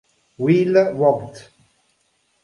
Will 0.39 0.73
Voigt 0.97 1.53